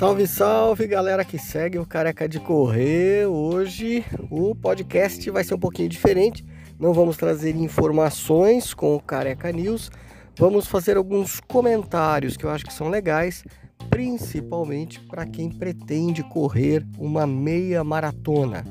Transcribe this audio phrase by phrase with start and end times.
[0.00, 3.26] Salve, salve galera que segue o Careca de Correr.
[3.26, 6.42] Hoje o podcast vai ser um pouquinho diferente.
[6.78, 9.90] Não vamos trazer informações com o Careca News.
[10.38, 13.44] Vamos fazer alguns comentários que eu acho que são legais,
[13.90, 18.64] principalmente para quem pretende correr uma meia maratona.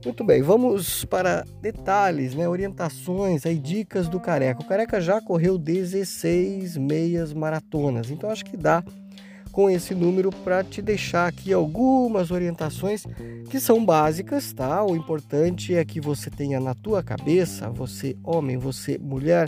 [0.06, 4.62] Muito bem, vamos para detalhes, né, orientações, aí, dicas do Careca.
[4.62, 8.84] O Careca já correu 16 meias maratonas, então acho que dá
[9.54, 13.06] com esse número para te deixar aqui algumas orientações
[13.50, 14.84] que são básicas, tá?
[14.84, 19.48] O importante é que você tenha na tua cabeça, você homem, você mulher,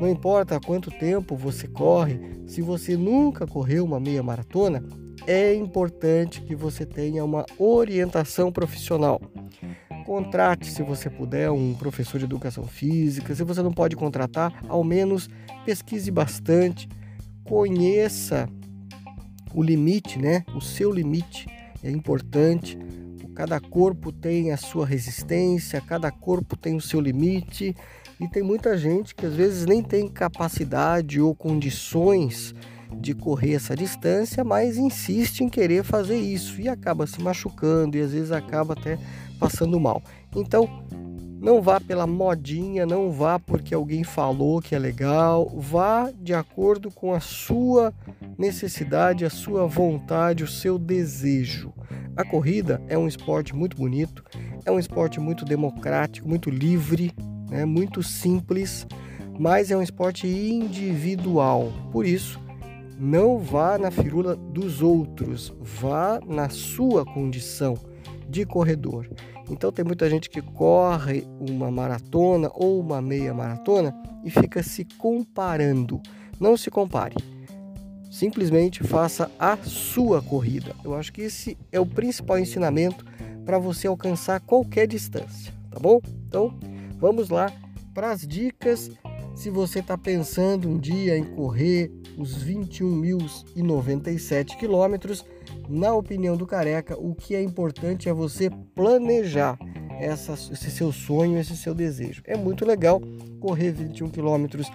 [0.00, 4.82] não importa quanto tempo você corre, se você nunca correu uma meia maratona,
[5.26, 9.20] é importante que você tenha uma orientação profissional.
[10.04, 13.34] Contrate, se você puder, um professor de educação física.
[13.34, 15.30] Se você não pode contratar, ao menos
[15.64, 16.88] pesquise bastante,
[17.42, 18.48] conheça
[19.54, 20.44] o limite, né?
[20.54, 21.46] O seu limite
[21.82, 22.78] é importante.
[23.34, 27.74] Cada corpo tem a sua resistência, cada corpo tem o seu limite
[28.20, 32.54] e tem muita gente que às vezes nem tem capacidade ou condições
[33.00, 38.00] de correr essa distância, mas insiste em querer fazer isso e acaba se machucando e
[38.00, 38.98] às vezes acaba até
[39.38, 40.02] passando mal.
[40.34, 40.68] Então,
[41.44, 46.90] não vá pela modinha, não vá porque alguém falou que é legal, vá de acordo
[46.90, 47.92] com a sua
[48.38, 51.70] necessidade, a sua vontade, o seu desejo.
[52.16, 54.24] A corrida é um esporte muito bonito,
[54.64, 57.12] é um esporte muito democrático, muito livre,
[57.50, 57.66] né?
[57.66, 58.86] muito simples,
[59.38, 61.72] mas é um esporte individual.
[61.92, 62.40] Por isso,
[62.98, 67.76] não vá na firula dos outros, vá na sua condição
[68.28, 69.08] de corredor.
[69.50, 73.94] Então tem muita gente que corre uma maratona ou uma meia maratona
[74.24, 76.00] e fica se comparando.
[76.40, 77.16] Não se compare.
[78.10, 80.74] Simplesmente faça a sua corrida.
[80.84, 83.04] Eu acho que esse é o principal ensinamento
[83.44, 86.00] para você alcançar qualquer distância, tá bom?
[86.26, 86.56] Então,
[86.98, 87.52] vamos lá
[87.92, 88.90] para as dicas.
[89.34, 95.24] Se você está pensando um dia em correr os 21.097 quilômetros,
[95.68, 99.58] na opinião do Careca, o que é importante é você planejar
[100.00, 102.22] essa, esse seu sonho, esse seu desejo.
[102.24, 103.02] É muito legal
[103.40, 104.70] correr 21 quilômetros.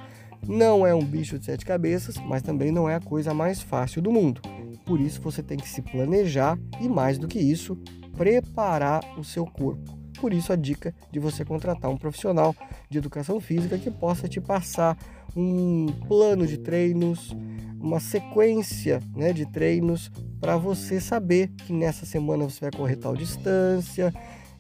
[0.46, 4.02] Não é um bicho de sete cabeças, mas também não é a coisa mais fácil
[4.02, 4.42] do mundo.
[4.86, 7.78] Por isso você tem que se planejar e, mais do que isso,
[8.18, 9.99] preparar o seu corpo.
[10.20, 12.56] Por isso a dica de você contratar um profissional
[12.90, 14.98] de educação física que possa te passar
[15.36, 17.36] um plano de treinos,
[17.80, 23.16] uma sequência né, de treinos para você saber que nessa semana você vai correr tal
[23.16, 24.14] distância,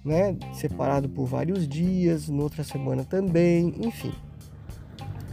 [0.04, 4.14] né, separado por vários dias, noutra semana também, enfim.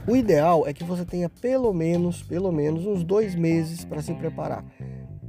[0.07, 4.15] O ideal é que você tenha pelo menos, pelo menos uns dois meses para se
[4.15, 4.65] preparar.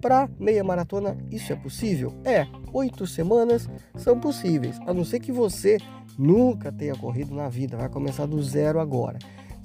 [0.01, 2.13] Para meia maratona, isso é possível?
[2.23, 5.77] É, oito semanas são possíveis, a não ser que você
[6.17, 9.17] nunca tenha corrido na vida, vai começar do zero agora.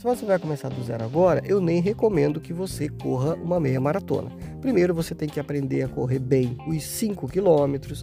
[0.02, 3.80] Se você vai começar do zero agora, eu nem recomendo que você corra uma meia
[3.80, 4.32] maratona.
[4.60, 8.00] Primeiro você tem que aprender a correr bem os 5 quilômetros,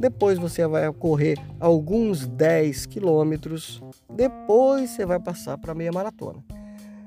[0.00, 6.42] depois você vai correr alguns 10 quilômetros, depois você vai passar para meia maratona.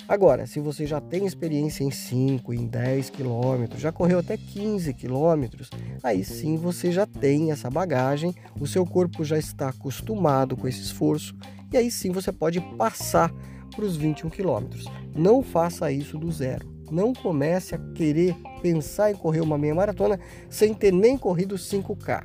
[0.07, 4.93] Agora, se você já tem experiência em 5, em 10 quilômetros, já correu até 15
[4.93, 5.69] quilômetros,
[6.03, 10.81] aí sim você já tem essa bagagem, o seu corpo já está acostumado com esse
[10.81, 11.35] esforço
[11.73, 13.33] e aí sim você pode passar
[13.75, 14.85] para os 21 quilômetros.
[15.15, 16.73] Não faça isso do zero.
[16.91, 20.19] Não comece a querer pensar em correr uma meia maratona
[20.49, 22.23] sem ter nem corrido 5K.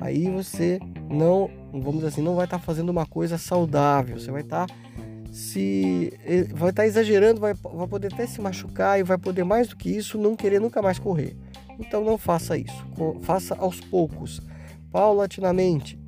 [0.00, 4.18] Aí você não, vamos dizer assim, não vai estar fazendo uma coisa saudável.
[4.18, 4.66] Você vai estar
[5.30, 6.12] se
[6.52, 9.88] vai estar exagerando, vai, vai poder até se machucar e vai poder mais do que
[9.90, 11.36] isso não querer nunca mais correr.
[11.78, 12.86] Então não faça isso.
[13.22, 14.40] Faça aos poucos,
[14.90, 15.98] paulatinamente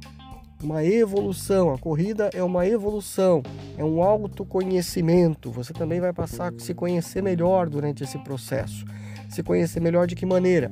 [0.63, 1.73] uma evolução.
[1.73, 3.43] A corrida é uma evolução,
[3.77, 5.51] é um autoconhecimento.
[5.51, 8.85] Você também vai passar a se conhecer melhor durante esse processo.
[9.29, 10.71] Se conhecer melhor de que maneira?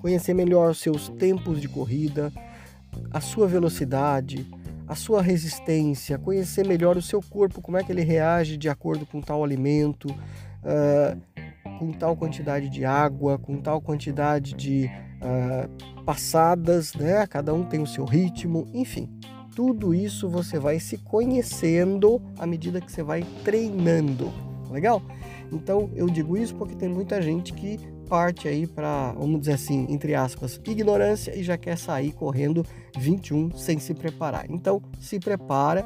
[0.00, 2.32] Conhecer melhor os seus tempos de corrida,
[3.10, 4.46] a sua velocidade,
[4.86, 9.04] a sua resistência, conhecer melhor o seu corpo, como é que ele reage de acordo
[9.06, 10.08] com tal alimento.
[10.62, 11.20] Uh,
[11.78, 14.90] com tal quantidade de água, com tal quantidade de
[15.20, 17.26] uh, passadas, né?
[17.26, 19.08] Cada um tem o seu ritmo, enfim.
[19.54, 24.32] Tudo isso você vai se conhecendo à medida que você vai treinando,
[24.70, 25.02] legal?
[25.50, 29.86] Então eu digo isso porque tem muita gente que parte aí para, vamos dizer assim,
[29.88, 32.64] entre aspas, ignorância e já quer sair correndo
[32.96, 34.46] 21 sem se preparar.
[34.48, 35.84] Então se prepara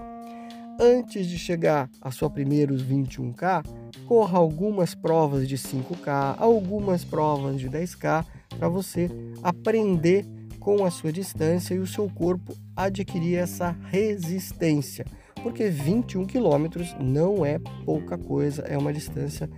[0.81, 3.65] antes de chegar a sua primeiros 21K,
[4.07, 8.25] corra algumas provas de 5K, algumas provas de 10K
[8.59, 9.11] para você
[9.43, 10.25] aprender
[10.59, 15.05] com a sua distância e o seu corpo adquirir essa resistência.
[15.43, 19.49] Porque 21 quilômetros não é pouca coisa, é uma distância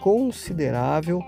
[0.00, 1.20] considerável.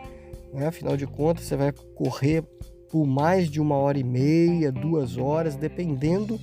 [0.53, 0.67] Né?
[0.67, 2.43] Afinal de contas, você vai correr
[2.91, 6.41] por mais de uma hora e meia, duas horas, dependendo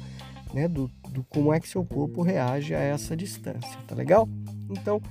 [0.54, 4.30] né, do, do como é que seu corpo reage a essa distância, tá legal?
[4.70, 5.02] Então,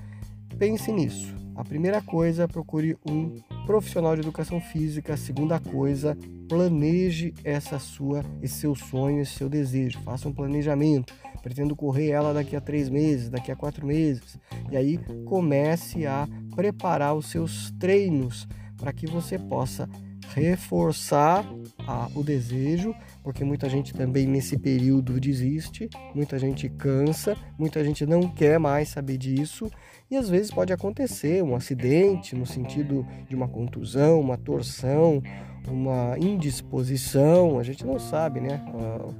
[0.59, 1.35] pense nisso.
[1.57, 5.15] A primeira coisa, procure um profissional de educação física.
[5.15, 6.19] A segunda coisa,
[6.49, 10.01] planeje essa sua, esse seu sonho, esse seu desejo.
[10.01, 11.15] Faça um planejamento.
[11.43, 14.37] Pretendo correr ela daqui a três meses, daqui a quatro meses.
[14.71, 16.27] E aí comece a
[16.57, 19.89] preparar os seus treinos para que você possa
[20.35, 21.45] reforçar
[21.87, 28.05] a, o desejo, porque muita gente também nesse período desiste, muita gente cansa, muita gente
[28.07, 29.71] não quer mais saber disso
[30.11, 35.23] e às vezes pode acontecer um acidente no sentido de uma contusão, uma torção,
[35.69, 38.61] uma indisposição, a gente não sabe, né?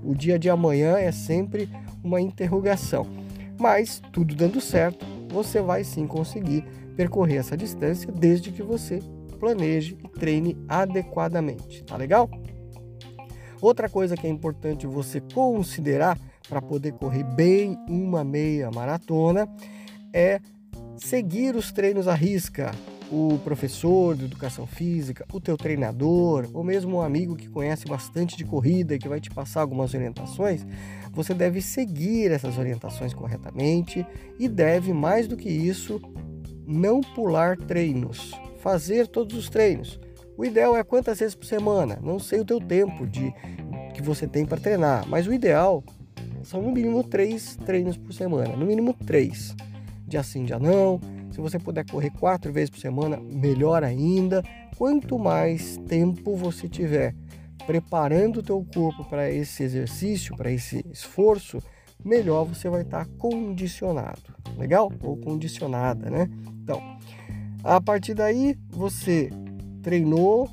[0.03, 1.69] O dia de amanhã é sempre
[2.03, 3.07] uma interrogação,
[3.59, 6.65] mas tudo dando certo, você vai sim conseguir
[6.97, 9.01] percorrer essa distância desde que você
[9.45, 12.31] planeje e treine adequadamente, tá legal?
[13.61, 16.19] Outra coisa que é importante você considerar
[16.49, 19.47] para poder correr bem uma meia maratona
[20.15, 20.41] é
[20.97, 22.71] seguir os treinos à risca.
[23.13, 28.35] O professor de educação física, o teu treinador, ou mesmo um amigo que conhece bastante
[28.35, 30.67] de corrida e que vai te passar algumas orientações,
[31.13, 34.07] você deve seguir essas orientações corretamente
[34.39, 36.01] e deve, mais do que isso,
[36.67, 38.33] não pular treinos
[38.65, 40.01] fazer todos os treinos.
[40.39, 41.99] O ideal é quantas vezes por semana.
[42.03, 43.31] Não sei o teu tempo de
[43.93, 45.85] que você tem para treinar, mas o ideal
[46.43, 49.55] são no mínimo três treinos por semana, no mínimo três.
[50.09, 50.99] Dia sim, dia não.
[51.31, 54.43] Se você puder correr quatro vezes por semana, melhor ainda.
[54.79, 57.15] Quanto mais tempo você tiver
[57.67, 61.59] preparando o teu corpo para esse exercício, para esse esforço,
[62.03, 64.35] melhor você vai estar condicionado.
[64.57, 64.91] Legal?
[65.03, 66.29] Ou condicionada, né?
[66.63, 66.81] Então,
[67.65, 69.31] a partir daí, você
[69.83, 70.51] treinou,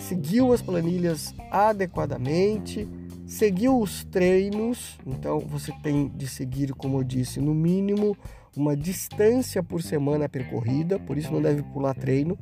[0.00, 2.88] seguiu as planilhas adequadamente,
[3.26, 8.16] seguiu os treinos, então você tem de seguir, como eu disse, no mínimo
[8.56, 12.38] uma distância por semana percorrida, por isso não deve pular treino,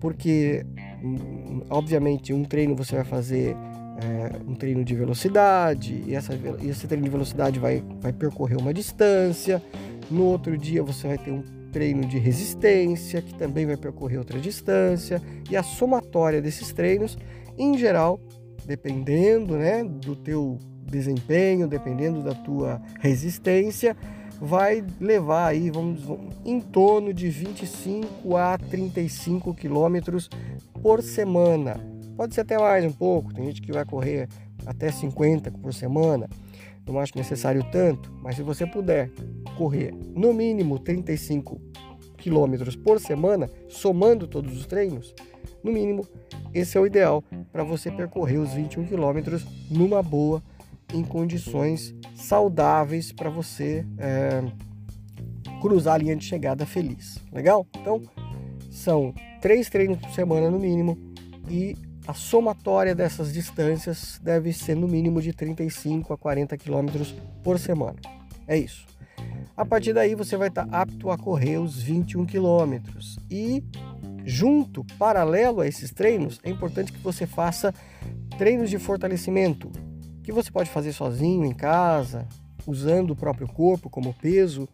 [0.00, 0.66] porque
[1.02, 3.56] hum, obviamente um treino você vai fazer
[4.00, 6.32] é, um treino de velocidade, e essa,
[6.62, 9.62] esse treino de velocidade vai, vai percorrer uma distância,
[10.10, 14.38] no outro dia você vai ter um treino de resistência, que também vai percorrer outra
[14.38, 15.20] distância,
[15.50, 17.16] e a somatória desses treinos,
[17.58, 18.20] em geral,
[18.66, 23.96] dependendo né, do teu desempenho, dependendo da tua resistência,
[24.40, 26.02] vai levar aí, vamos,
[26.44, 30.28] em torno de 25 a 35 quilômetros
[30.82, 31.80] por semana.
[32.16, 34.28] Pode ser até mais um pouco, tem gente que vai correr
[34.66, 36.28] até 50 por semana.
[36.86, 39.10] Não acho necessário tanto, mas se você puder
[39.56, 41.60] correr no mínimo 35
[42.16, 45.14] quilômetros por semana, somando todos os treinos,
[45.62, 46.06] no mínimo,
[46.52, 47.22] esse é o ideal
[47.52, 50.42] para você percorrer os 21 quilômetros numa boa,
[50.92, 54.42] em condições saudáveis para você é,
[55.60, 57.18] cruzar a linha de chegada feliz.
[57.32, 57.66] Legal?
[57.80, 58.02] Então,
[58.70, 60.98] são três treinos por semana no mínimo
[61.48, 67.58] e a somatória dessas distâncias deve ser no mínimo de 35 a 40 quilômetros por
[67.58, 67.98] semana.
[68.46, 68.86] É isso.
[69.56, 73.18] A partir daí você vai estar apto a correr os 21 quilômetros.
[73.30, 73.62] E
[74.24, 77.72] junto, paralelo a esses treinos, é importante que você faça
[78.38, 79.70] treinos de fortalecimento,
[80.22, 82.26] que você pode fazer sozinho em casa,
[82.66, 84.68] usando o próprio corpo como peso,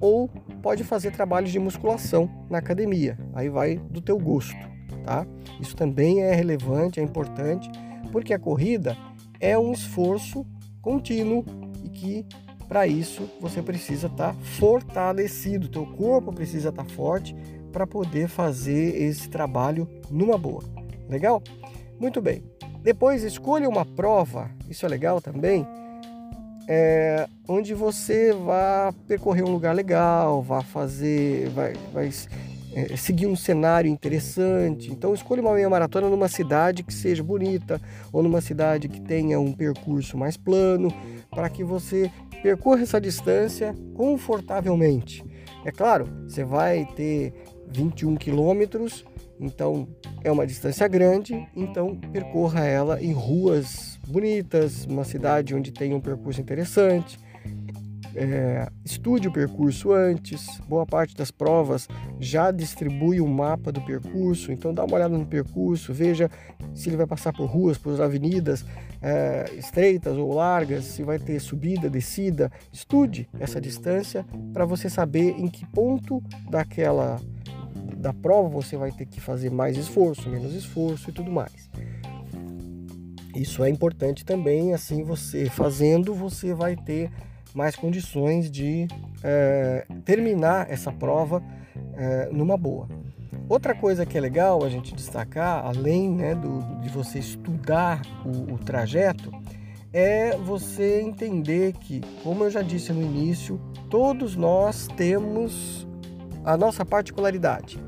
[0.00, 0.28] ou
[0.62, 3.18] pode fazer trabalhos de musculação na academia.
[3.34, 4.56] Aí vai do teu gosto,
[5.00, 5.26] tá?
[5.60, 7.70] Isso também é relevante, é importante,
[8.12, 8.96] porque a corrida
[9.38, 10.46] é um esforço
[10.80, 11.44] contínuo
[11.84, 12.26] e que
[12.70, 17.34] para isso, você precisa estar tá fortalecido, teu corpo precisa estar tá forte
[17.72, 20.62] para poder fazer esse trabalho numa boa.
[21.08, 21.42] Legal?
[21.98, 22.44] Muito bem.
[22.80, 25.66] Depois escolha uma prova, isso é legal também,
[26.68, 32.08] é, onde você vá percorrer um lugar legal, vá fazer, vai, vai
[32.74, 34.90] é, seguir um cenário interessante.
[34.90, 37.80] Então escolha uma meia maratona numa cidade que seja bonita
[38.12, 40.92] ou numa cidade que tenha um percurso mais plano,
[41.30, 42.10] para que você
[42.42, 45.24] percorra essa distância confortavelmente.
[45.64, 47.32] É claro, você vai ter
[47.68, 49.04] 21 quilômetros,
[49.38, 49.86] então
[50.24, 56.00] é uma distância grande, então percorra ela em ruas bonitas, uma cidade onde tem um
[56.00, 57.18] percurso interessante
[58.14, 60.60] é, estude o percurso antes.
[60.68, 61.88] Boa parte das provas
[62.18, 66.30] já distribui um mapa do percurso, então dá uma olhada no percurso, veja
[66.74, 68.64] se ele vai passar por ruas, por avenidas
[69.02, 72.50] é, estreitas ou largas, se vai ter subida, descida.
[72.72, 77.20] Estude essa distância para você saber em que ponto daquela
[77.96, 81.68] da prova você vai ter que fazer mais esforço, menos esforço e tudo mais.
[83.34, 87.10] Isso é importante também, assim você fazendo, você vai ter
[87.54, 88.86] mais condições de
[89.22, 91.42] é, terminar essa prova
[91.96, 92.88] é, numa boa.
[93.48, 98.54] Outra coisa que é legal a gente destacar, além né, do, de você estudar o,
[98.54, 99.30] o trajeto,
[99.92, 105.86] é você entender que, como eu já disse no início, todos nós temos
[106.44, 107.82] a nossa particularidade.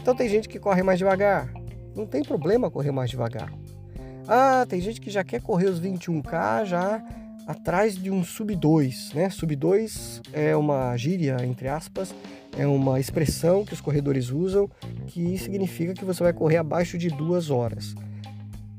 [0.00, 1.52] Então tem gente que corre mais devagar,
[1.94, 3.52] não tem problema correr mais devagar.
[4.26, 7.02] Ah, tem gente que já quer correr os 21K já
[7.46, 9.30] atrás de um sub 2, né?
[9.30, 12.14] Sub 2 é uma gíria, entre aspas,
[12.56, 14.70] é uma expressão que os corredores usam
[15.06, 17.94] que significa que você vai correr abaixo de duas horas.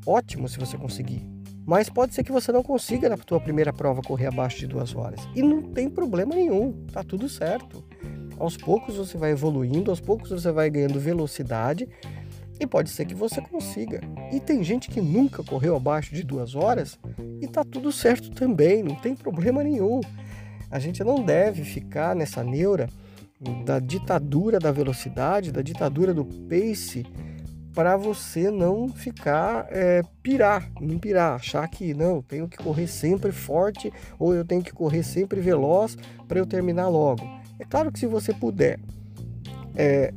[0.05, 1.25] Ótimo se você conseguir.
[1.65, 4.95] Mas pode ser que você não consiga na sua primeira prova correr abaixo de duas
[4.95, 5.19] horas.
[5.35, 7.83] E não tem problema nenhum, tá tudo certo.
[8.37, 11.87] Aos poucos você vai evoluindo, aos poucos você vai ganhando velocidade
[12.59, 14.01] e pode ser que você consiga.
[14.31, 16.97] E tem gente que nunca correu abaixo de duas horas
[17.41, 20.01] e tá tudo certo também, não tem problema nenhum.
[20.69, 22.89] A gente não deve ficar nessa neura
[23.65, 27.05] da ditadura da velocidade, da ditadura do pace,
[27.73, 33.33] para você não ficar é, pirar, não pirar, achar que não, tenho que correr sempre
[33.33, 37.23] forte ou eu tenho que correr sempre veloz para eu terminar logo.
[37.59, 38.79] É claro que se você puder
[39.75, 40.13] é,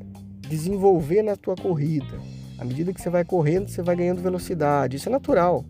[0.49, 2.19] desenvolver na tua corrida.
[2.59, 4.97] À medida que você vai correndo, você vai ganhando velocidade.
[4.97, 5.65] Isso é natural.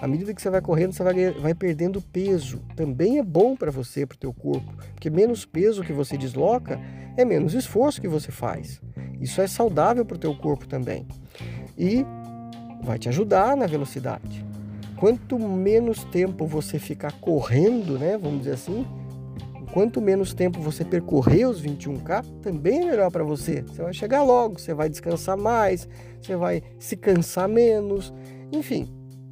[0.00, 2.62] À medida que você vai correndo, você vai, vai perdendo peso.
[2.74, 4.72] Também é bom para você, para o teu corpo.
[4.94, 6.80] Porque menos peso que você desloca,
[7.16, 8.80] é menos esforço que você faz.
[9.20, 11.06] Isso é saudável para o teu corpo também.
[11.76, 12.06] E
[12.82, 14.44] vai te ajudar na velocidade.
[14.96, 18.86] Quanto menos tempo você ficar correndo, né, vamos dizer assim,
[19.72, 23.62] quanto menos tempo você percorrer os 21K, também é melhor para você.
[23.62, 25.88] Você vai chegar logo, você vai descansar mais,
[26.20, 28.12] você vai se cansar menos.
[28.52, 28.88] Enfim,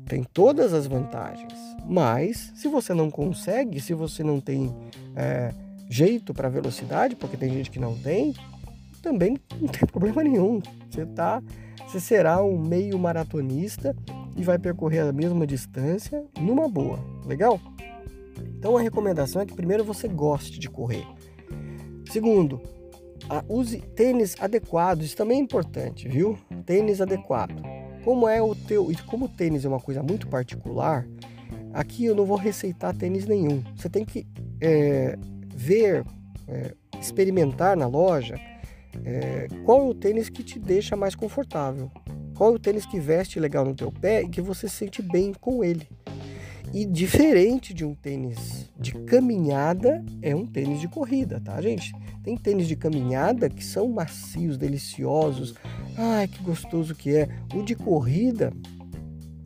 [0.07, 1.53] tem todas as vantagens.
[1.87, 4.75] Mas, se você não consegue, se você não tem
[5.17, 5.53] é,
[5.89, 8.35] jeito para velocidade, porque tem gente que não tem,
[9.03, 10.61] também não tem problema nenhum.
[10.91, 11.43] Você tá,
[11.87, 13.97] você será um meio maratonista
[14.37, 16.99] e vai percorrer a mesma distância numa boa.
[17.27, 17.61] Legal?
[18.59, 21.07] Então a recomendação é que primeiro você goste de correr.
[22.11, 22.61] Segundo,
[23.49, 26.37] use tênis adequados, isso também é importante, viu?
[26.67, 27.55] Tênis adequado.
[28.05, 31.07] Como é o teu, e como o tênis é uma coisa muito particular,
[31.73, 33.63] aqui eu não vou receitar tênis nenhum.
[33.77, 34.27] Você tem que
[34.61, 35.17] é,
[35.55, 36.05] ver,
[36.49, 38.41] é, experimentar na loja
[39.05, 41.91] é, qual é o tênis que te deixa mais confortável.
[42.35, 45.03] Qual é o tênis que veste legal no teu pé e que você se sente
[45.03, 45.89] bem com ele.
[46.73, 51.93] E diferente de um tênis de caminhada, é um tênis de corrida, tá, gente?
[52.23, 55.55] Tem tênis de caminhada que são macios, deliciosos.
[55.97, 57.29] Ai, que gostoso que é.
[57.55, 58.53] O de corrida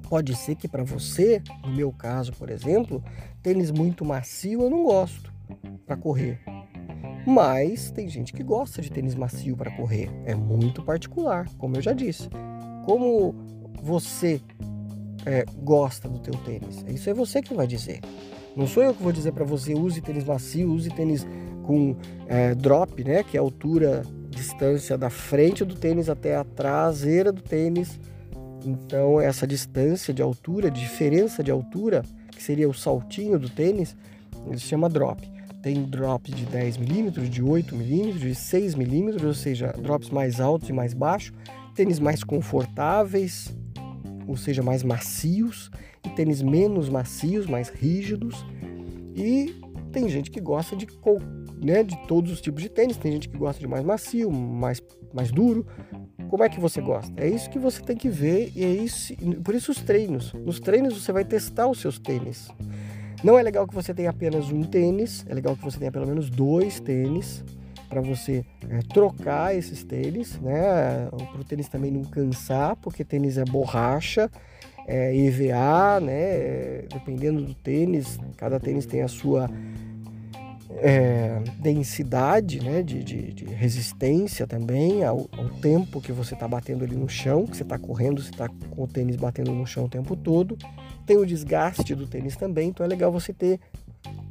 [0.08, 3.02] pode ser que para você, no meu caso, por exemplo,
[3.42, 5.32] tênis muito macio eu não gosto
[5.86, 6.40] para correr.
[7.26, 10.10] Mas tem gente que gosta de tênis macio para correr.
[10.24, 12.28] É muito particular, como eu já disse.
[12.84, 13.32] Como
[13.80, 14.40] você
[15.26, 16.84] é, gosta do teu tênis.
[16.88, 18.00] Isso é você que vai dizer.
[18.56, 21.26] Não sou eu que vou dizer para você use tênis macio, use tênis
[21.64, 26.44] com é, drop, né, que é a altura, distância da frente do tênis até a
[26.44, 27.98] traseira do tênis.
[28.64, 33.96] Então essa distância de altura, diferença de altura, que seria o saltinho do tênis,
[34.46, 35.30] ele chama drop.
[35.62, 40.40] Tem drop de 10 milímetros, de 8 milímetros, de 6 milímetros, ou seja, drops mais
[40.40, 41.32] altos e mais baixos,
[41.74, 43.54] tênis mais confortáveis,
[44.26, 45.70] ou seja, mais macios,
[46.04, 48.44] e tênis menos macios, mais rígidos.
[49.14, 49.54] E
[49.92, 50.86] tem gente que gosta de,
[51.62, 54.82] né, de todos os tipos de tênis, tem gente que gosta de mais macio, mais,
[55.12, 55.66] mais duro.
[56.28, 57.12] Como é que você gosta?
[57.22, 59.14] É isso que você tem que ver e é isso,
[59.44, 60.32] por isso os treinos.
[60.32, 62.48] Nos treinos você vai testar os seus tênis.
[63.22, 66.06] Não é legal que você tenha apenas um tênis, é legal que você tenha pelo
[66.06, 67.44] menos dois tênis
[67.92, 71.08] para você é, trocar esses tênis, né?
[71.10, 74.30] Para o tênis também não cansar, porque tênis é borracha,
[74.86, 76.86] é EVA, né?
[76.90, 79.50] Dependendo do tênis, cada tênis tem a sua
[80.70, 82.82] é, densidade, né?
[82.82, 87.46] De, de, de, resistência também ao, ao tempo que você está batendo ali no chão,
[87.46, 90.56] que você está correndo, você está com o tênis batendo no chão o tempo todo
[91.04, 93.58] tem o desgaste do tênis também, então é legal você ter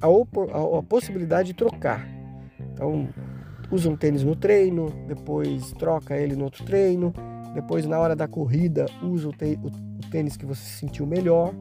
[0.01, 2.07] a, a, a possibilidade de trocar.
[2.73, 3.09] Então,
[3.71, 7.13] usa um tênis no treino, depois troca ele no outro treino,
[7.53, 11.53] depois na hora da corrida usa o, o tênis que você se sentiu melhor.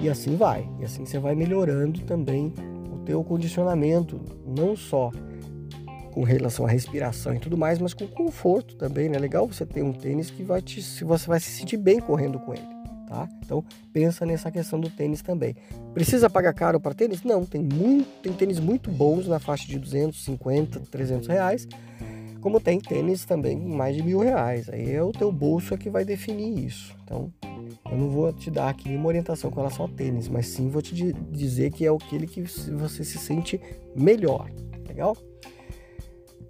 [0.00, 0.68] E assim vai.
[0.80, 2.52] E assim você vai melhorando também
[2.92, 5.10] o teu condicionamento, não só
[6.12, 9.16] com relação à respiração e tudo mais, mas com conforto também, né?
[9.16, 12.38] É legal você ter um tênis que vai te, você vai se sentir bem correndo
[12.38, 12.75] com ele
[13.06, 13.28] tá?
[13.44, 15.56] Então pensa nessa questão do tênis também.
[15.94, 17.22] Precisa pagar caro para tênis?
[17.22, 21.68] Não, tem muito, tem tênis muito bons na faixa de 250, 300 reais,
[22.40, 24.68] como tem tênis também mais de mil reais.
[24.68, 26.94] Aí é o teu bolso é que vai definir isso.
[27.04, 27.32] Então
[27.90, 30.82] eu não vou te dar aqui uma orientação com relação ao tênis, mas sim vou
[30.82, 33.60] te dizer que é aquele que você se sente
[33.94, 34.50] melhor,
[34.86, 35.16] legal?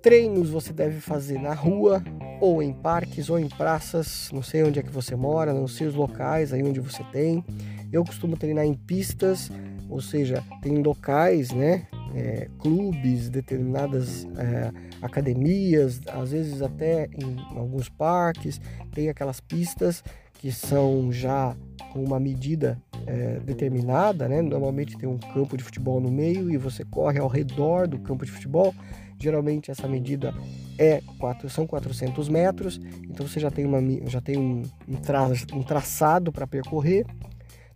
[0.03, 2.03] Treinos você deve fazer na rua,
[2.40, 5.87] ou em parques, ou em praças, não sei onde é que você mora, não sei
[5.87, 7.45] os locais aí onde você tem.
[7.93, 9.50] Eu costumo treinar em pistas,
[9.88, 11.87] ou seja, tem locais, né?
[12.14, 18.61] É, clubes, determinadas é, academias, às vezes até em alguns parques,
[18.93, 20.02] tem aquelas pistas
[20.35, 21.55] que são já
[21.93, 24.43] com uma medida é, determinada, né?
[24.43, 28.25] Normalmente tem um campo de futebol no meio e você corre ao redor do campo
[28.25, 28.75] de futebol.
[29.18, 30.35] Geralmente essa medida
[30.78, 35.26] é quatro, são 400 metros, então você já tem, uma, já tem um, um, tra,
[35.52, 37.06] um traçado para percorrer.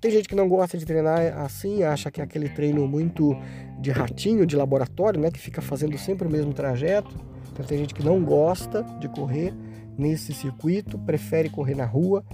[0.00, 3.36] Tem gente que não gosta de treinar assim, acha que é aquele treino muito
[3.78, 7.14] de ratinho, de laboratório, né, que fica fazendo sempre o mesmo trajeto.
[7.52, 9.54] Então tem gente que não gosta de correr
[9.98, 12.24] nesse circuito, prefere correr na rua.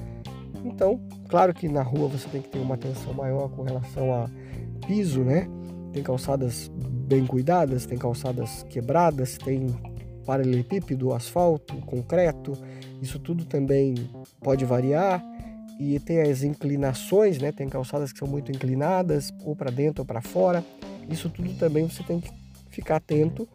[0.64, 4.28] Então, claro que na rua você tem que ter uma atenção maior com relação a
[4.86, 5.48] piso, né?
[5.92, 6.70] Tem calçadas
[7.06, 9.74] bem cuidadas, tem calçadas quebradas, tem
[10.26, 12.52] paralelepípedo, asfalto, concreto,
[13.00, 13.94] isso tudo também
[14.40, 15.22] pode variar
[15.78, 17.52] e tem as inclinações, né?
[17.52, 20.64] Tem calçadas que são muito inclinadas, ou para dentro ou para fora.
[21.08, 22.30] Isso tudo também você tem que
[22.70, 23.48] ficar atento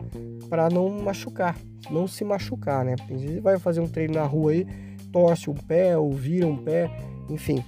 [0.49, 1.57] para não machucar,
[1.89, 2.95] não se machucar, né?
[2.95, 4.67] Porque vezes vai fazer um treino na rua aí,
[5.11, 6.89] torce um pé ou vira um pé,
[7.29, 7.63] enfim.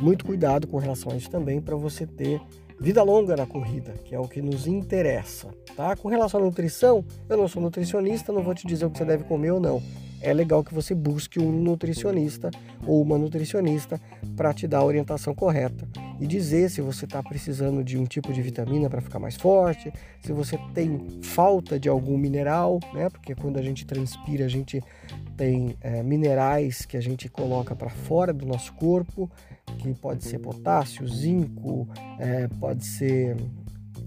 [0.00, 2.40] Muito cuidado com relação a isso também para você ter
[2.78, 5.96] vida longa na corrida, que é o que nos interessa, tá?
[5.96, 9.04] Com relação à nutrição, eu não sou nutricionista, não vou te dizer o que você
[9.04, 9.82] deve comer ou não.
[10.20, 12.50] É legal que você busque um nutricionista
[12.86, 14.00] ou uma nutricionista
[14.36, 15.86] para te dar a orientação correta
[16.20, 19.92] e dizer se você está precisando de um tipo de vitamina para ficar mais forte,
[20.20, 23.08] se você tem falta de algum mineral, né?
[23.10, 24.82] Porque quando a gente transpira, a gente
[25.36, 29.30] tem é, minerais que a gente coloca para fora do nosso corpo
[29.78, 33.36] que pode ser potássio, zinco, é, pode ser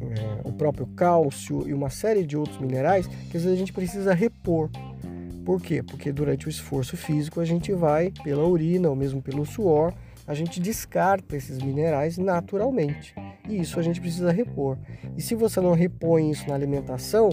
[0.02, 3.74] é, o próprio cálcio e uma série de outros minerais que às vezes a gente
[3.74, 4.70] precisa repor.
[5.50, 5.82] Por quê?
[5.82, 9.92] Porque durante o esforço físico a gente vai pela urina ou mesmo pelo suor,
[10.28, 13.16] a gente descarta esses minerais naturalmente.
[13.50, 14.78] E isso a gente precisa repor.
[15.18, 17.32] E se você não repõe isso na alimentação,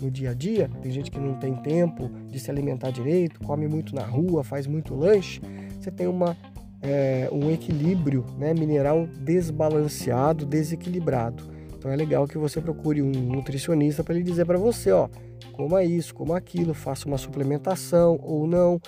[0.00, 3.68] no dia a dia, tem gente que não tem tempo de se alimentar direito, come
[3.68, 5.42] muito na rua, faz muito lanche,
[5.78, 6.34] você tem uma
[6.80, 11.44] é, um equilíbrio né, mineral desbalanceado, desequilibrado.
[11.76, 15.10] Então é legal que você procure um nutricionista para ele dizer para você, ó,
[15.60, 18.80] coma isso, coma aquilo, faça uma suplementação ou não,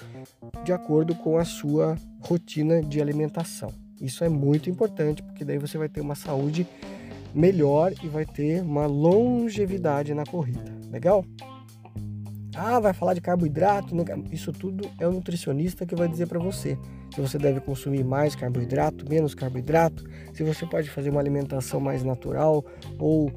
[0.65, 3.71] de acordo com a sua rotina de alimentação.
[4.01, 6.67] Isso é muito importante porque daí você vai ter uma saúde
[7.35, 10.73] melhor e vai ter uma longevidade na corrida.
[10.91, 11.27] Legal?
[12.55, 13.95] Ah, vai falar de carboidrato?
[14.31, 16.79] Isso tudo é o nutricionista que vai dizer para você.
[17.15, 22.03] Se você deve consumir mais carboidrato, menos carboidrato, se você pode fazer uma alimentação mais
[22.03, 22.65] natural
[22.99, 23.31] ou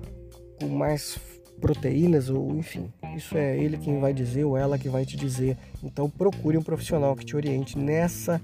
[0.57, 1.19] com mais
[1.59, 2.91] proteínas ou enfim.
[3.15, 5.57] Isso é ele quem vai dizer ou ela que vai te dizer.
[5.83, 8.41] Então procure um profissional que te oriente nessa.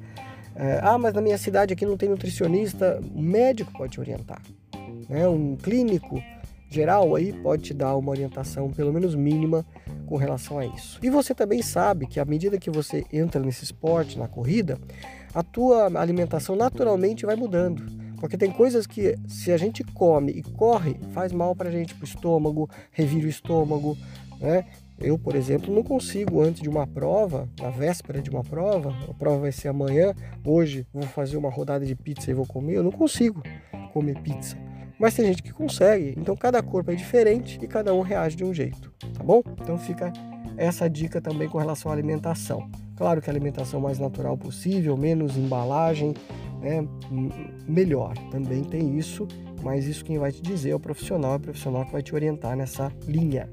[0.55, 3.01] É, ah, mas na minha cidade aqui não tem nutricionista.
[3.13, 4.41] Um médico pode te orientar.
[5.09, 5.27] Né?
[5.27, 6.21] Um clínico
[6.69, 9.65] geral aí pode te dar uma orientação, pelo menos mínima,
[10.05, 10.99] com relação a isso.
[11.03, 14.79] E você também sabe que à medida que você entra nesse esporte, na corrida,
[15.33, 17.83] a tua alimentação naturalmente vai mudando.
[18.21, 21.95] Porque tem coisas que, se a gente come e corre, faz mal para a gente,
[21.95, 23.97] para o estômago, revira o estômago,
[24.41, 24.65] né?
[24.99, 29.13] Eu, por exemplo, não consigo antes de uma prova, na véspera de uma prova, a
[29.13, 30.13] prova vai ser amanhã,
[30.45, 33.41] hoje vou fazer uma rodada de pizza e vou comer, eu não consigo
[33.93, 34.55] comer pizza.
[34.99, 38.43] Mas tem gente que consegue, então cada corpo é diferente e cada um reage de
[38.43, 39.41] um jeito, tá bom?
[39.59, 40.13] Então fica
[40.55, 42.69] essa dica também com relação à alimentação.
[42.95, 46.13] Claro que a alimentação mais natural possível, menos embalagem,
[46.61, 46.87] né,
[47.67, 48.15] melhor.
[48.29, 49.27] Também tem isso,
[49.63, 52.13] mas isso quem vai te dizer é o profissional, é o profissional que vai te
[52.13, 53.49] orientar nessa linha.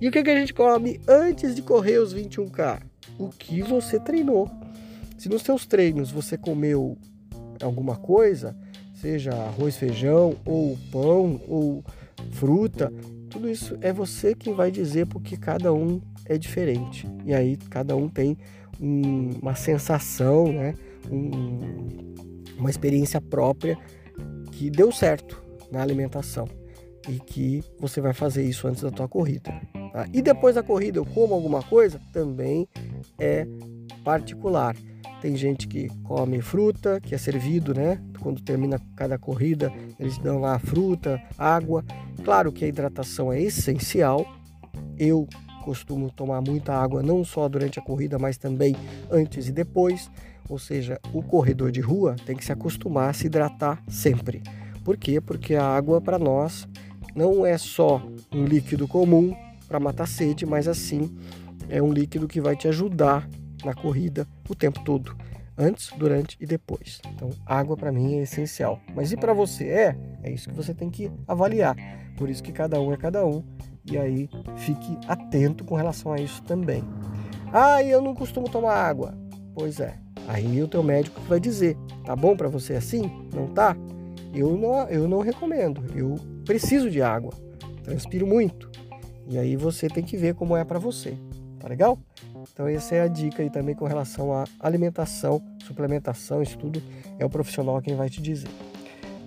[0.00, 2.82] E o que, que a gente come antes de correr os 21K?
[3.18, 4.50] O que você treinou.
[5.16, 6.98] Se nos seus treinos você comeu
[7.62, 8.56] alguma coisa,
[8.94, 11.84] seja arroz, feijão, ou pão, ou
[12.32, 12.92] fruta,
[13.30, 17.08] tudo isso é você quem vai dizer porque cada um é diferente.
[17.24, 18.36] E aí cada um tem
[18.80, 20.74] um, uma sensação, né?
[21.10, 22.14] Um,
[22.58, 23.78] uma experiência própria
[24.52, 26.48] que deu certo na alimentação
[27.08, 29.52] e que você vai fazer isso antes da tua corrida.
[29.92, 30.06] Tá?
[30.12, 32.68] E depois da corrida eu como alguma coisa também
[33.18, 33.46] é
[34.04, 34.76] particular.
[35.20, 37.98] Tem gente que come fruta, que é servido, né?
[38.20, 41.82] Quando termina cada corrida, eles dão lá fruta, água.
[42.22, 44.26] Claro que a hidratação é essencial.
[44.98, 45.26] Eu
[45.64, 48.76] costumo tomar muita água não só durante a corrida, mas também
[49.10, 50.10] antes e depois.
[50.46, 54.42] Ou seja, o corredor de rua tem que se acostumar a se hidratar sempre.
[54.84, 55.22] Por quê?
[55.22, 56.68] Porque a água para nós
[57.14, 59.34] não é só um líquido comum
[59.68, 61.16] para matar sede, mas assim
[61.68, 63.28] é um líquido que vai te ajudar
[63.64, 65.16] na corrida o tempo todo,
[65.56, 67.00] antes, durante e depois.
[67.14, 68.80] Então, água para mim é essencial.
[68.94, 69.96] Mas e para você é?
[70.22, 71.76] É isso que você tem que avaliar.
[72.16, 73.42] Por isso que cada um é cada um.
[73.84, 76.82] E aí fique atento com relação a isso também.
[77.52, 79.14] Ah, eu não costumo tomar água.
[79.54, 79.98] Pois é.
[80.26, 83.10] Aí o teu médico vai dizer, tá bom para você assim?
[83.34, 83.76] Não tá?
[84.34, 85.84] Eu não, eu não recomendo.
[85.94, 87.32] Eu preciso de água.
[87.82, 88.70] Transpiro muito.
[89.26, 91.16] E aí você tem que ver como é para você.
[91.58, 91.98] Tá legal?
[92.52, 96.82] Então essa é a dica aí também com relação à alimentação, suplementação, isso tudo
[97.18, 98.50] é o profissional quem vai te dizer.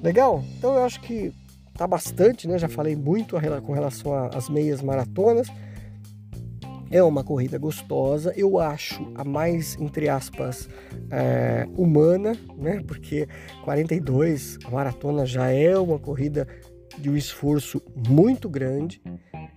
[0.04, 0.44] Legal?
[0.58, 1.34] Então eu acho que
[1.74, 2.58] tá bastante, né?
[2.58, 5.48] Já falei muito com relação às meias maratonas.
[6.90, 10.70] É uma corrida gostosa, eu acho a mais, entre aspas,
[11.12, 12.82] é, humana, né?
[12.88, 13.28] Porque
[13.66, 16.48] 42, a maratona já é uma corrida
[16.98, 19.02] de um esforço muito grande.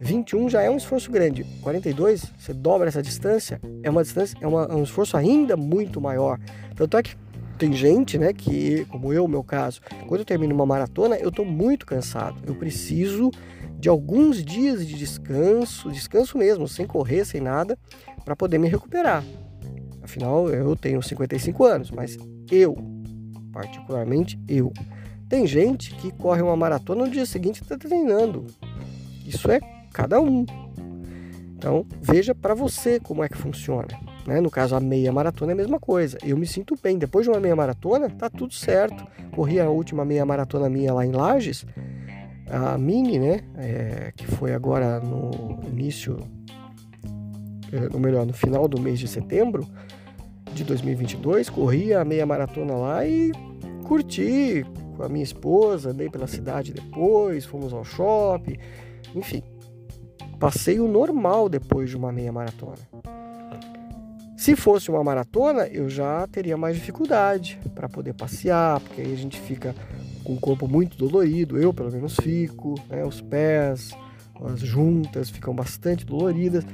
[0.00, 1.44] 21 já é um esforço grande.
[1.62, 6.00] 42, você dobra essa distância, é uma distância, é, uma, é um esforço ainda muito
[6.00, 6.38] maior.
[6.74, 7.16] Tanto é que
[7.58, 11.44] tem gente, né, que, como eu, meu caso, quando eu termino uma maratona, eu estou
[11.44, 12.40] muito cansado.
[12.46, 13.30] Eu preciso
[13.78, 17.78] de alguns dias de descanso, descanso mesmo, sem correr, sem nada,
[18.24, 19.22] para poder me recuperar.
[20.02, 22.16] Afinal, eu tenho 55 anos, mas
[22.50, 22.76] eu,
[23.52, 24.72] particularmente eu,
[25.30, 28.46] tem gente que corre uma maratona no dia seguinte está treinando.
[29.24, 29.60] Isso é
[29.92, 30.44] cada um.
[31.56, 33.86] Então, veja para você como é que funciona.
[34.26, 34.40] Né?
[34.40, 36.18] No caso, a meia maratona é a mesma coisa.
[36.24, 36.98] Eu me sinto bem.
[36.98, 39.06] Depois de uma meia maratona, tá tudo certo.
[39.30, 41.64] Corri a última meia maratona minha lá em Lages,
[42.50, 43.40] a mini, né?
[43.56, 46.18] É, que foi agora no início,
[47.72, 49.64] é, ou melhor, no final do mês de setembro
[50.52, 51.48] de 2022.
[51.48, 53.30] Corri a meia maratona lá e
[53.84, 54.66] curti
[55.00, 58.58] com a minha esposa, andei pela cidade depois, fomos ao shopping,
[59.14, 59.42] enfim.
[60.38, 62.76] Passeio normal depois de uma meia maratona.
[64.36, 69.16] Se fosse uma maratona, eu já teria mais dificuldade para poder passear, porque aí a
[69.16, 69.74] gente fica
[70.22, 73.02] com o corpo muito dolorido, eu pelo menos fico, né?
[73.02, 73.92] os pés,
[74.44, 76.64] as juntas ficam bastante doloridas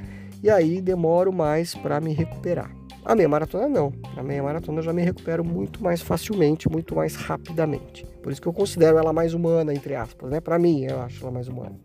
[0.43, 2.71] e aí demoro mais para me recuperar.
[3.07, 3.93] A meia maratona não.
[4.17, 8.05] A meia maratona eu já me recupero muito mais facilmente, muito mais rapidamente.
[8.21, 10.41] Por isso que eu considero ela mais humana, entre aspas, né?
[10.41, 11.79] Para mim, eu acho ela mais humana.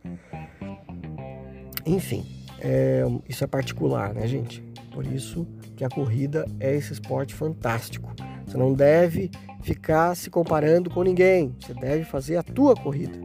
[1.87, 2.27] Enfim,
[2.59, 4.65] é, isso é particular, né, gente?
[4.93, 8.13] Por isso que a corrida é esse esporte fantástico.
[8.45, 9.31] Você não deve
[9.63, 11.55] ficar se comparando com ninguém.
[11.61, 13.17] Você deve fazer a tua corrida.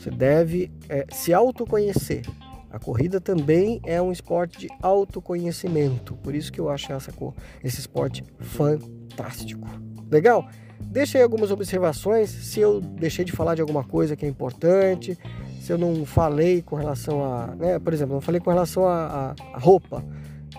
[0.00, 2.22] Você deve é, se autoconhecer.
[2.70, 6.14] A corrida também é um esporte de autoconhecimento.
[6.16, 7.12] Por isso que eu acho essa,
[7.62, 9.66] esse esporte fantástico.
[10.10, 10.48] Legal?
[10.80, 12.30] Deixa aí algumas observações.
[12.30, 15.18] Se eu deixei de falar de alguma coisa que é importante,
[15.60, 19.34] se eu não falei com relação a, né, por exemplo, não falei com relação a,
[19.38, 20.04] a, a roupa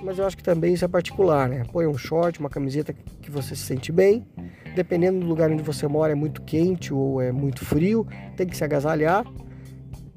[0.02, 1.63] mas eu acho que também isso é particular, né?
[1.72, 4.26] Põe um short, uma camiseta que você se sente bem.
[4.76, 8.56] Dependendo do lugar onde você mora, é muito quente ou é muito frio, tem que
[8.56, 9.26] se agasalhar.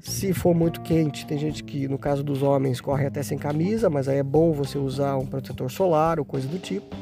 [0.03, 3.89] Se for muito quente, tem gente que, no caso dos homens, corre até sem camisa,
[3.89, 6.95] mas aí é bom você usar um protetor solar ou coisa do tipo.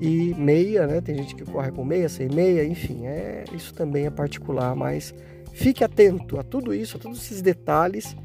[0.00, 1.02] E meia, né?
[1.02, 5.14] Tem gente que corre com meia, sem meia, enfim, é, isso também é particular, mas
[5.52, 8.16] fique atento a tudo isso, a todos esses detalhes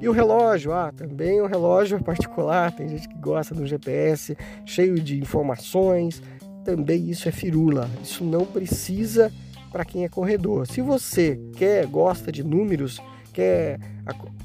[0.00, 4.36] e o relógio, ah, também o relógio é particular, tem gente que gosta do GPS
[4.66, 6.20] cheio de informações,
[6.64, 7.88] também isso é firula.
[8.02, 9.32] Isso não precisa
[9.70, 10.66] para quem é corredor.
[10.66, 13.00] Se você quer, gosta de números,
[13.32, 13.78] quer,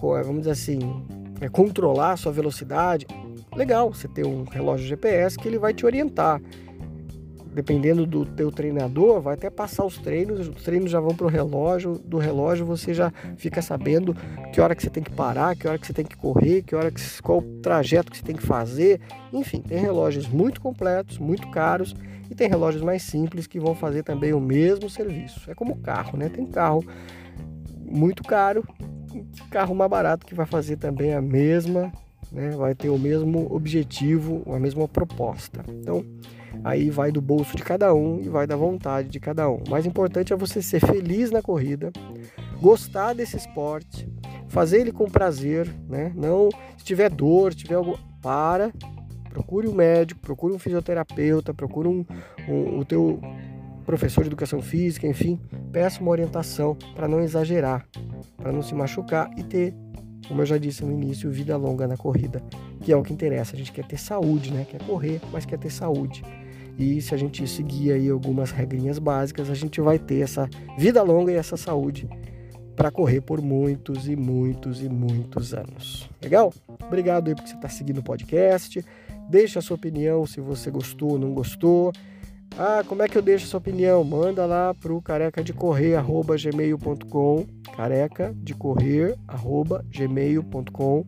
[0.01, 0.79] vamos dizer assim,
[1.41, 3.05] é, controlar a sua velocidade,
[3.55, 6.41] legal, você tem um relógio GPS que ele vai te orientar
[7.57, 11.29] dependendo do teu treinador, vai até passar os treinos, os treinos já vão para o
[11.29, 14.15] relógio, do relógio você já fica sabendo
[14.53, 16.75] que hora que você tem que parar, que hora que você tem que correr, que
[16.75, 19.01] hora que qual trajeto que você tem que fazer.
[19.33, 21.95] Enfim, tem relógios muito completos, muito caros
[22.29, 25.49] e tem relógios mais simples que vão fazer também o mesmo serviço.
[25.49, 26.29] É como carro, né?
[26.29, 26.85] Tem carro
[27.89, 28.63] muito caro,
[29.49, 31.91] carro mais barato que vai fazer também a mesma,
[32.31, 32.51] né?
[32.51, 35.63] Vai ter o mesmo objetivo, a mesma proposta.
[35.69, 36.03] Então,
[36.63, 39.63] Aí vai do bolso de cada um e vai da vontade de cada um.
[39.67, 41.91] O mais importante é você ser feliz na corrida,
[42.59, 44.07] gostar desse esporte,
[44.47, 46.11] fazer ele com prazer, né?
[46.15, 48.71] Não se tiver dor, se tiver algo, para,
[49.29, 52.05] procure um médico, procure um fisioterapeuta, procure um,
[52.47, 53.21] um, o teu
[53.87, 55.39] professor de educação física, enfim,
[55.71, 57.87] peça uma orientação para não exagerar,
[58.35, 59.73] para não se machucar e ter,
[60.27, 62.43] como eu já disse no início, vida longa na corrida,
[62.81, 63.55] que é o que interessa.
[63.55, 64.67] A gente quer ter saúde, né?
[64.69, 66.21] Quer correr, mas quer ter saúde.
[66.77, 71.01] E se a gente seguir aí algumas regrinhas básicas, a gente vai ter essa vida
[71.01, 72.09] longa e essa saúde
[72.75, 76.09] para correr por muitos e muitos e muitos anos.
[76.21, 76.53] Legal?
[76.85, 78.83] Obrigado aí porque você está seguindo o podcast.
[79.29, 81.93] Deixa a sua opinião se você gostou ou não gostou.
[82.57, 84.03] Ah, como é que eu deixo sua opinião?
[84.03, 89.15] Manda lá pro careca de correr gmail.com careca de correr
[89.89, 91.05] gmail.com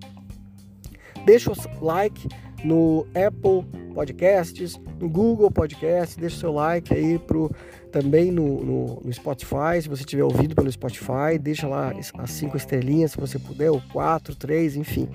[1.25, 2.27] Deixa o like
[2.63, 7.51] no Apple Podcasts, no Google Podcasts, deixa o seu like aí pro,
[7.91, 12.57] também no, no, no, Spotify, se você tiver ouvido pelo Spotify, deixa lá as cinco
[12.57, 15.07] estrelinhas se você puder, ou quatro, três, enfim,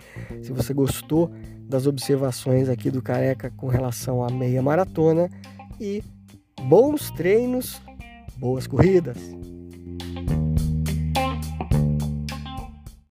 [0.43, 5.31] se você gostou das observações aqui do Careca com relação à meia maratona
[5.81, 6.03] e
[6.69, 7.81] bons treinos,
[8.39, 9.19] boas corridas.